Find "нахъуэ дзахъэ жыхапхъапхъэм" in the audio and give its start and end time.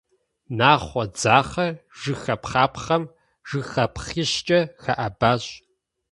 0.57-3.03